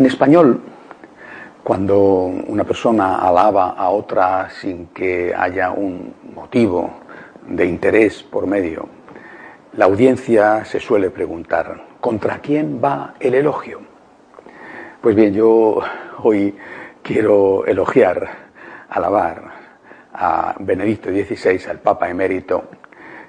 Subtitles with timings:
[0.00, 0.62] En español,
[1.62, 6.90] cuando una persona alaba a otra sin que haya un motivo
[7.46, 8.88] de interés por medio,
[9.74, 13.82] la audiencia se suele preguntar, ¿contra quién va el elogio?
[15.02, 15.80] Pues bien, yo
[16.22, 16.56] hoy
[17.02, 18.26] quiero elogiar,
[18.88, 19.50] alabar
[20.14, 22.70] a Benedicto XVI, al Papa emérito,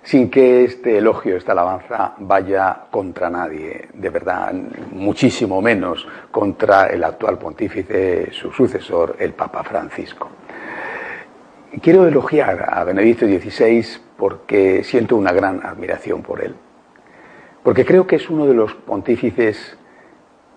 [0.03, 4.53] sin que este elogio, esta alabanza vaya contra nadie, de verdad,
[4.91, 10.29] muchísimo menos contra el actual pontífice, su sucesor, el Papa Francisco.
[11.81, 13.85] Quiero elogiar a Benedicto XVI
[14.17, 16.55] porque siento una gran admiración por él,
[17.63, 19.77] porque creo que es uno de los pontífices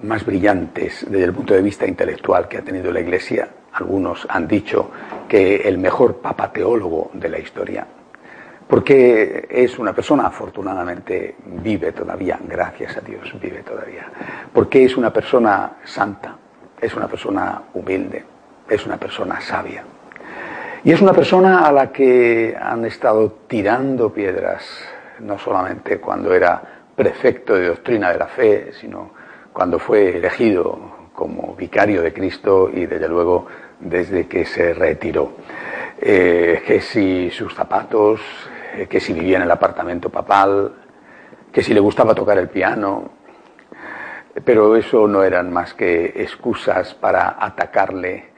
[0.01, 3.49] más brillantes desde el punto de vista intelectual que ha tenido la Iglesia.
[3.75, 4.91] Algunos han dicho
[5.29, 7.87] que el mejor papa teólogo de la historia
[8.69, 14.07] porque es una persona, afortunadamente, vive todavía, gracias a Dios, vive todavía,
[14.53, 16.37] porque es una persona santa,
[16.81, 18.25] es una persona humilde,
[18.69, 19.85] es una persona sabia.
[20.83, 24.65] Y es una persona a la que han estado tirando piedras,
[25.21, 26.63] no solamente cuando era
[26.95, 29.11] prefecto de doctrina de la fe, sino
[29.53, 33.47] cuando fue elegido como vicario de Cristo y desde luego
[33.81, 35.33] desde que se retiró.
[36.01, 38.21] Eh, que si sus zapatos,
[38.89, 40.73] que si vivía en el apartamento papal,
[41.53, 43.11] que si le gustaba tocar el piano,
[44.45, 48.33] pero eso no eran más que excusas para atacarle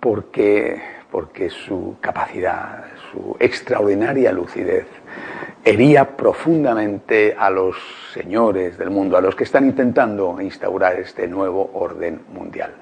[0.00, 0.80] porque,
[1.10, 4.86] porque su capacidad, su extraordinaria lucidez
[5.62, 7.76] hería profundamente a los
[8.12, 12.72] señores del mundo, a los que están intentando instaurar este nuevo orden mundial.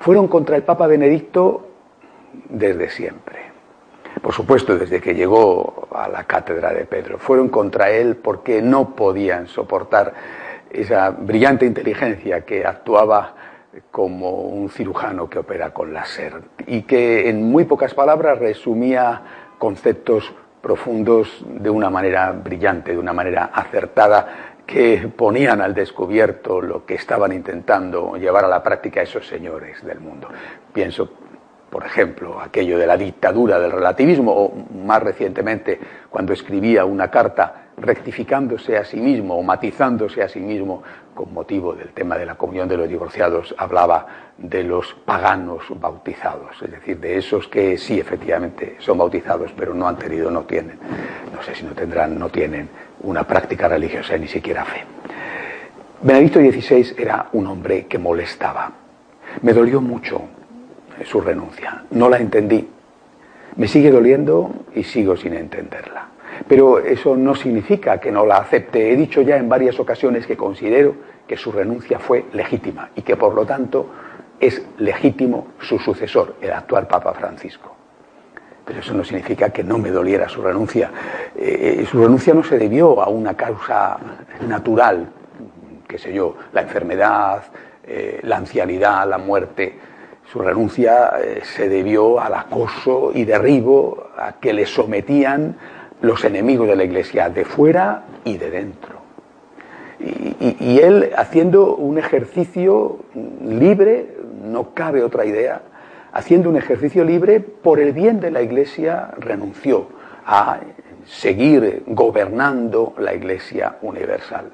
[0.00, 1.68] Fueron contra el Papa Benedicto
[2.48, 3.37] desde siempre
[4.22, 7.18] por supuesto desde que llegó a la cátedra de Pedro.
[7.18, 10.12] Fueron contra él porque no podían soportar
[10.70, 13.34] esa brillante inteligencia que actuaba
[13.90, 16.34] como un cirujano que opera con láser
[16.66, 19.22] y que en muy pocas palabras resumía
[19.58, 26.84] conceptos profundos de una manera brillante, de una manera acertada, que ponían al descubierto lo
[26.84, 30.28] que estaban intentando llevar a la práctica esos señores del mundo.
[30.72, 31.10] Pienso
[31.70, 34.52] por ejemplo, aquello de la dictadura del relativismo, o
[34.84, 40.82] más recientemente, cuando escribía una carta rectificándose a sí mismo o matizándose a sí mismo
[41.14, 44.06] con motivo del tema de la comunión de los divorciados, hablaba
[44.36, 49.86] de los paganos bautizados, es decir, de esos que sí, efectivamente, son bautizados, pero no
[49.86, 50.78] han tenido, no tienen,
[51.34, 52.68] no sé si no tendrán, no tienen
[53.02, 54.84] una práctica religiosa, ni siquiera fe.
[56.00, 58.70] Benedicto XVI era un hombre que molestaba.
[59.42, 60.22] Me dolió mucho
[61.04, 61.84] su renuncia.
[61.90, 62.68] No la entendí.
[63.56, 66.08] Me sigue doliendo y sigo sin entenderla.
[66.46, 68.92] Pero eso no significa que no la acepte.
[68.92, 70.94] He dicho ya en varias ocasiones que considero
[71.26, 73.90] que su renuncia fue legítima y que por lo tanto
[74.40, 77.74] es legítimo su sucesor, el actual Papa Francisco.
[78.64, 80.90] Pero eso no significa que no me doliera su renuncia.
[81.34, 83.96] Eh, su renuncia no se debió a una causa
[84.46, 85.08] natural,
[85.86, 87.42] qué sé yo, la enfermedad,
[87.82, 89.74] eh, la ancianidad, la muerte.
[90.32, 95.56] Su renuncia eh, se debió al acoso y derribo a que le sometían
[96.02, 98.98] los enemigos de la Iglesia, de fuera y de dentro.
[100.00, 102.98] Y, él, haciendo un ejercicio
[103.42, 105.62] libre, no cabe otra idea,
[106.12, 109.88] haciendo un ejercicio libre por el bien de la Iglesia, renunció
[110.24, 110.60] a
[111.08, 114.50] seguir gobernando la Iglesia universal.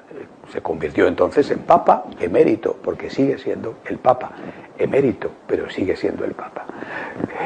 [0.51, 4.31] Se convirtió entonces en Papa emérito, porque sigue siendo el Papa
[4.77, 6.65] emérito, pero sigue siendo el Papa.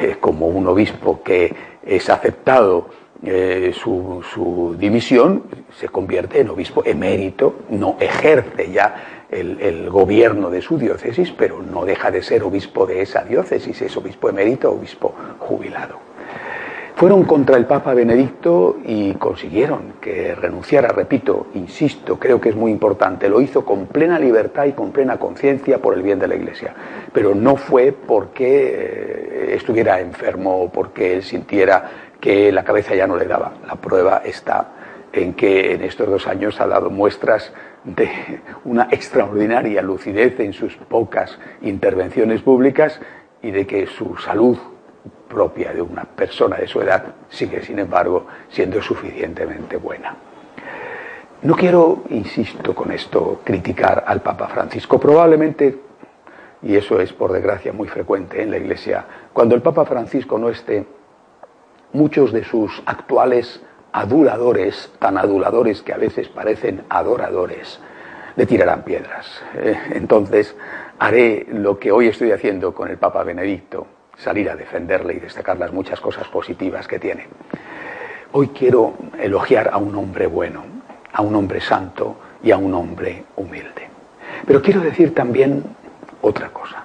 [0.00, 1.52] Es como un obispo que
[1.82, 2.88] es aceptado
[3.24, 5.42] eh, su, su, dimisión,
[5.76, 11.60] se convierte en obispo emérito, no ejerce ya el, el, gobierno de su diócesis, pero
[11.60, 16.09] no deja de ser obispo de esa diócesis, es obispo emérito, obispo jubilado.
[17.00, 22.70] Fueron contra el Papa Benedicto y consiguieron que renunciara, repito, insisto, creo que es muy
[22.70, 26.34] importante, lo hizo con plena libertad y con plena conciencia por el bien de la
[26.34, 26.74] Iglesia,
[27.10, 33.06] pero no fue porque eh, estuviera enfermo o porque él sintiera que la cabeza ya
[33.06, 33.54] no le daba.
[33.66, 34.68] La prueba está
[35.10, 37.50] en que en estos dos años ha dado muestras
[37.82, 38.10] de
[38.66, 43.00] una extraordinaria lucidez en sus pocas intervenciones públicas
[43.40, 44.58] y de que su salud
[45.30, 50.16] propia de una persona de su edad sigue, sin embargo, siendo suficientemente buena.
[51.42, 54.98] No quiero, insisto con esto, criticar al Papa Francisco.
[54.98, 55.78] Probablemente,
[56.62, 60.50] y eso es por desgracia muy frecuente en la Iglesia, cuando el Papa Francisco no
[60.50, 60.84] esté,
[61.92, 63.62] muchos de sus actuales
[63.92, 67.80] aduladores, tan aduladores que a veces parecen adoradores,
[68.36, 69.42] le tirarán piedras.
[69.54, 70.54] Eh, entonces,
[70.98, 73.86] haré lo que hoy estoy haciendo con el Papa Benedicto,
[74.16, 77.26] salir a defenderle y destacar las muchas cosas positivas que tiene.
[78.32, 80.64] Hoy quiero elogiar a un hombre bueno,
[81.12, 83.88] a un hombre santo y a un hombre humilde.
[84.46, 85.64] Pero quiero decir también
[86.22, 86.84] otra cosa.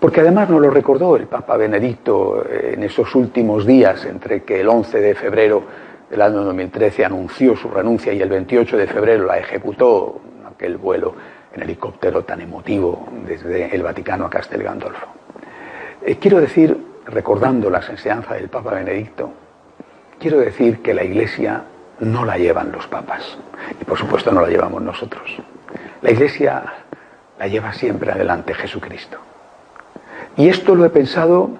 [0.00, 4.68] Porque además nos lo recordó el Papa Benedicto en esos últimos días, entre que el
[4.68, 5.62] 11 de febrero
[6.10, 11.14] del año 2013 anunció su renuncia y el 28 de febrero la ejecutó, aquel vuelo
[11.54, 15.13] en helicóptero tan emotivo desde el Vaticano a Castel Gandolfo.
[16.06, 19.30] Eh, quiero decir, recordando las enseñanzas del Papa Benedicto,
[20.18, 21.64] quiero decir que la Iglesia
[22.00, 23.38] no la llevan los papas
[23.80, 25.34] y por supuesto no la llevamos nosotros.
[26.02, 26.62] La Iglesia
[27.38, 29.16] la lleva siempre adelante Jesucristo.
[30.36, 31.52] Y esto lo he pensado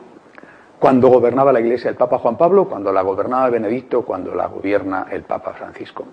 [0.79, 5.07] cuando gobernaba la Iglesia el Papa Juan Pablo, cuando la gobernaba Benedicto, cuando la gobierna
[5.11, 6.05] el Papa Francisco.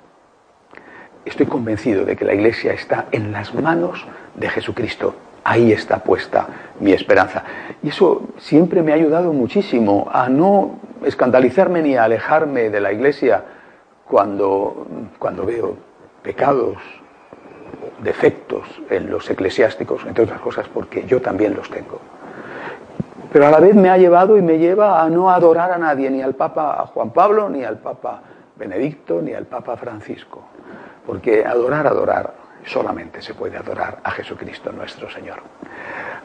[1.25, 6.47] Estoy convencido de que la Iglesia está en las manos de Jesucristo Ahí está puesta
[6.79, 7.43] mi esperanza.
[7.81, 12.91] Y eso siempre me ha ayudado muchísimo a no escandalizarme ni a alejarme de la
[12.91, 13.43] iglesia
[14.07, 14.85] cuando,
[15.17, 15.75] cuando veo
[16.21, 16.77] pecados,
[18.03, 21.99] defectos en los eclesiásticos, entre otras cosas, porque yo también los tengo.
[23.31, 26.09] Pero a la vez me ha llevado y me lleva a no adorar a nadie,
[26.11, 28.21] ni al Papa Juan Pablo, ni al Papa
[28.57, 30.41] Benedicto, ni al Papa Francisco.
[31.05, 32.33] Porque adorar, adorar,
[32.65, 35.41] solamente se puede adorar a Jesucristo nuestro Señor.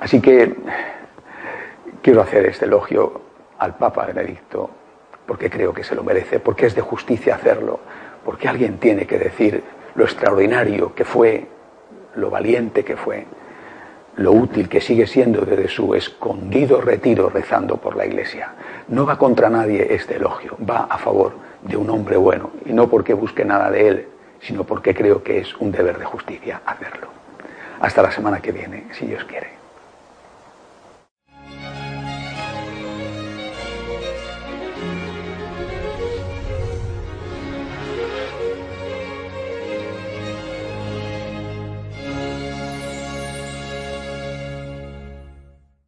[0.00, 0.55] Así que
[2.03, 3.21] quiero hacer este elogio
[3.59, 4.71] al Papa Benedicto
[5.27, 7.81] porque creo que se lo merece, porque es de justicia hacerlo,
[8.25, 9.62] porque alguien tiene que decir
[9.94, 11.47] lo extraordinario que fue,
[12.15, 13.27] lo valiente que fue,
[14.17, 18.53] lo útil que sigue siendo desde su escondido retiro rezando por la iglesia.
[18.89, 21.32] No va contra nadie este elogio, va a favor
[21.62, 24.09] de un hombre bueno y no porque busque nada de él,
[24.41, 27.09] sino porque creo que es un deber de justicia hacerlo.
[27.81, 29.66] Hasta la semana que viene, si Dios quiere.